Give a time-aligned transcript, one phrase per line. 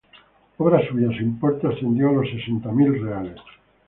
[0.57, 3.35] Obra suya, su importe ascendió a los sesenta mil reales.